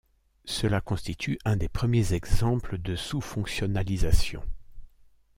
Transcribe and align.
Cela 0.45 0.81
constitue 0.81 1.37
un 1.45 1.57
des 1.57 1.69
premiers 1.69 2.13
exemples 2.15 2.79
de 2.79 2.95
sous-fonctionnalisation. 2.95 4.41